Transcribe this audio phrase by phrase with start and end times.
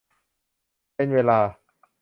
[0.95, 1.39] เป็นเวลา